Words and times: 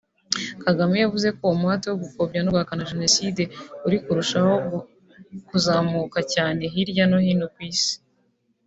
Kagame 0.63 0.95
yavuze 1.03 1.27
ko 1.37 1.43
umuhate 1.55 1.85
wo 1.87 1.97
gupfobya 2.03 2.39
no 2.41 2.51
guhakana 2.53 2.87
Jenoside 2.91 3.41
uri 3.85 3.97
kurushaho 4.03 4.53
kuzamuka 5.47 6.19
cyane 6.33 6.61
hirya 6.73 7.03
no 7.11 7.17
hino 7.25 7.47
ku 7.55 7.59
isi 7.71 7.93